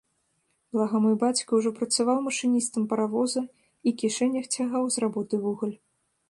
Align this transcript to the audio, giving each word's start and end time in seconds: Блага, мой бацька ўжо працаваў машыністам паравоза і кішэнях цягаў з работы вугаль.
Блага, 0.75 1.01
мой 1.03 1.15
бацька 1.23 1.49
ўжо 1.59 1.71
працаваў 1.79 2.21
машыністам 2.27 2.87
паравоза 2.95 3.45
і 3.87 3.95
кішэнях 4.03 4.45
цягаў 4.55 4.83
з 4.97 5.05
работы 5.07 5.35
вугаль. 5.47 5.77